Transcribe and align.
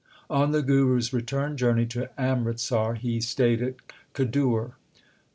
On 0.31 0.51
the 0.51 0.63
Guru 0.63 0.97
s 0.97 1.13
return 1.13 1.55
journey 1.57 1.85
to 1.85 2.09
Amritsar 2.19 2.95
he 2.95 3.21
stayed 3.21 3.61
at 3.61 3.75
Khadur. 4.15 4.71